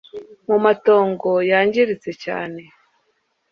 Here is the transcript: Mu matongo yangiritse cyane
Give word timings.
Mu 0.47 0.57
matongo 0.65 1.29
yangiritse 1.51 2.09
cyane 2.23 2.61